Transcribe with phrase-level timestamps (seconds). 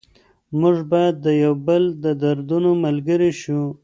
[0.59, 3.61] موږ باید د یو بل د دردونو ملګري شو.